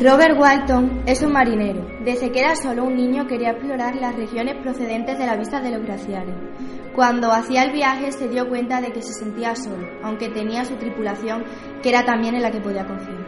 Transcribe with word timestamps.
Robert 0.00 0.36
Walton 0.36 1.02
es 1.06 1.22
un 1.22 1.30
marinero. 1.30 1.86
Desde 2.04 2.32
que 2.32 2.40
era 2.40 2.56
solo 2.56 2.82
un 2.82 2.96
niño 2.96 3.28
quería 3.28 3.50
explorar 3.50 3.94
las 3.94 4.16
regiones 4.16 4.56
procedentes 4.60 5.16
de 5.16 5.24
la 5.24 5.36
vista 5.36 5.60
de 5.60 5.70
los 5.70 5.84
glaciares. 5.84 6.34
Cuando 6.96 7.30
hacía 7.30 7.62
el 7.62 7.70
viaje 7.70 8.10
se 8.10 8.28
dio 8.28 8.48
cuenta 8.48 8.80
de 8.80 8.90
que 8.90 9.00
se 9.02 9.12
sentía 9.12 9.54
solo, 9.54 9.86
aunque 10.02 10.30
tenía 10.30 10.64
su 10.64 10.74
tripulación, 10.74 11.44
que 11.80 11.90
era 11.90 12.04
también 12.04 12.34
en 12.34 12.42
la 12.42 12.50
que 12.50 12.60
podía 12.60 12.84
confiar. 12.84 13.24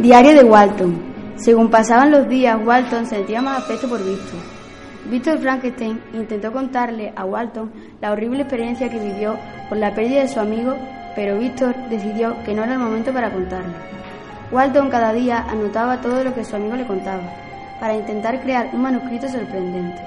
Diario 0.00 0.34
de 0.34 0.42
Walton. 0.42 1.14
Según 1.36 1.70
pasaban 1.70 2.10
los 2.10 2.28
días, 2.28 2.58
Walton 2.64 3.06
sentía 3.06 3.40
más 3.40 3.62
afecto 3.62 3.88
por 3.88 4.04
Víctor. 4.04 4.65
Víctor 5.04 5.38
Frankenstein 5.38 6.00
intentó 6.14 6.52
contarle 6.52 7.12
a 7.14 7.24
Walton 7.24 7.70
la 8.00 8.12
horrible 8.12 8.42
experiencia 8.42 8.90
que 8.90 8.98
vivió 8.98 9.36
por 9.68 9.78
la 9.78 9.94
pérdida 9.94 10.22
de 10.22 10.28
su 10.28 10.40
amigo, 10.40 10.74
pero 11.14 11.38
Víctor 11.38 11.74
decidió 11.88 12.42
que 12.44 12.54
no 12.54 12.64
era 12.64 12.72
el 12.72 12.78
momento 12.78 13.12
para 13.12 13.30
contarle. 13.30 13.74
Walton 14.50 14.90
cada 14.90 15.12
día 15.12 15.44
anotaba 15.48 16.00
todo 16.00 16.24
lo 16.24 16.34
que 16.34 16.44
su 16.44 16.56
amigo 16.56 16.76
le 16.76 16.86
contaba, 16.86 17.22
para 17.80 17.94
intentar 17.94 18.40
crear 18.40 18.70
un 18.72 18.82
manuscrito 18.82 19.28
sorprendente. 19.28 20.00